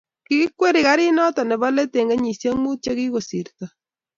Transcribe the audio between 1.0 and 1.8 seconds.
noto nebo